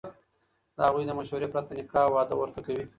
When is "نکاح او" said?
1.79-2.11